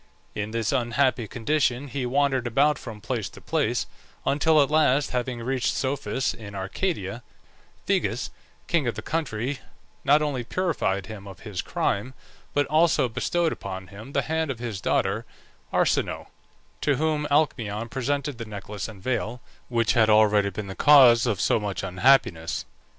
In 0.33 0.49
this 0.49 0.71
unhappy 0.71 1.27
condition 1.27 1.87
he 1.87 2.07
wandered 2.07 2.47
about 2.47 2.79
from 2.79 3.01
place 3.01 3.29
to 3.29 3.39
place, 3.39 3.85
until 4.25 4.59
at 4.59 4.71
last 4.71 5.11
having 5.11 5.43
reached 5.43 5.75
Psophis 5.75 6.33
in 6.33 6.55
Arcadia, 6.55 7.21
Phegeus, 7.85 8.31
king 8.65 8.87
of 8.87 8.95
the 8.95 9.03
country, 9.03 9.59
not 10.03 10.23
only 10.23 10.43
purified 10.43 11.05
him 11.05 11.27
of 11.27 11.41
his 11.41 11.61
crime, 11.61 12.15
but 12.55 12.65
also 12.65 13.07
bestowed 13.07 13.51
upon 13.51 13.89
him 13.89 14.13
the 14.13 14.23
hand 14.23 14.49
of 14.49 14.57
his 14.57 14.81
daughter 14.81 15.23
Arsinoe, 15.71 16.29
to 16.81 16.95
whom 16.95 17.27
Alcmaeon 17.29 17.87
presented 17.87 18.39
the 18.39 18.45
necklace 18.45 18.87
and 18.87 19.03
veil, 19.03 19.39
which 19.69 19.93
had 19.93 20.09
already 20.09 20.49
been 20.49 20.65
the 20.65 20.73
cause 20.73 21.27
of 21.27 21.39
so 21.39 21.59
much 21.59 21.83
unhappiness. 21.83 22.65